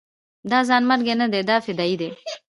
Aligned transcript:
دا 0.51 0.59
ځانمرګي 0.69 1.13
نه 1.21 1.27
دي 1.33 1.41
دا 1.49 1.55
فدايان 1.65 1.99
دي. 1.99 2.09